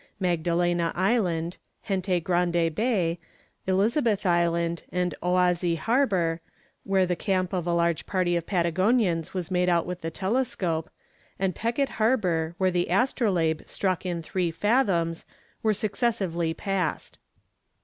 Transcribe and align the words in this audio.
Magdalena 0.19 0.91
Island, 0.95 1.57
Gente 1.87 2.19
Grande 2.21 2.73
Bay, 2.73 3.19
Elizabeth 3.67 4.25
Island, 4.25 4.81
and 4.91 5.13
Oazy 5.21 5.77
Harbour, 5.77 6.41
where 6.83 7.05
the 7.05 7.15
camp 7.15 7.53
of 7.53 7.67
a 7.67 7.73
large 7.75 8.07
party 8.07 8.35
of 8.35 8.47
Patagonians 8.47 9.35
was 9.35 9.51
made 9.51 9.69
out 9.69 9.85
with 9.85 10.01
the 10.01 10.09
telescope, 10.09 10.89
and 11.37 11.53
Peckett 11.53 11.89
Harbour, 12.01 12.55
where 12.57 12.71
the 12.71 12.87
Astrolabe 12.89 13.61
struck 13.67 14.03
in 14.03 14.23
three 14.23 14.49
fathoms, 14.49 15.23
were 15.61 15.71
successively 15.71 16.51
passed. 16.55 17.19